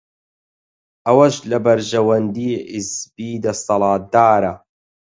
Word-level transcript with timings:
ئەوەش 1.05 1.35
لە 1.49 1.57
بەرژەوەندیی 1.65 2.61
حیزبی 2.71 3.41
دەسەڵاتدارە 3.43 4.53